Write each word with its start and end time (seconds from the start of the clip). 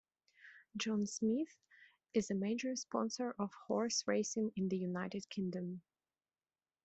John 0.77 1.05
Smith's 1.05 1.59
is 2.15 2.31
a 2.31 2.33
major 2.33 2.75
sponsor 2.75 3.35
of 3.37 3.53
horse 3.67 4.03
racing 4.07 4.51
in 4.55 4.67
the 4.67 4.77
United 4.79 5.29
Kingdom. 5.29 5.83